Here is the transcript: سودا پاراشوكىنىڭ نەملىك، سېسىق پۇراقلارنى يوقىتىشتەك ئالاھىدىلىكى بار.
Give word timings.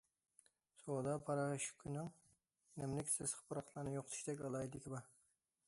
سودا 0.83 1.13
پاراشوكىنىڭ 1.27 2.09
نەملىك، 2.83 3.13
سېسىق 3.17 3.45
پۇراقلارنى 3.51 3.95
يوقىتىشتەك 3.99 4.45
ئالاھىدىلىكى 4.49 4.95
بار. 4.97 5.09